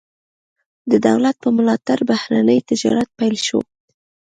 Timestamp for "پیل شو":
3.19-3.59